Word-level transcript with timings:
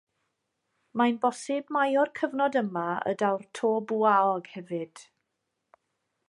Mae'n 1.01 1.19
bosib 1.25 1.69
mai 1.77 1.85
o'r 2.03 2.11
cyfnod 2.21 2.57
yma 2.63 2.87
y 3.13 3.13
daw'r 3.23 3.45
to 3.61 3.71
bwaog 3.93 4.51
hefyd. 4.57 5.05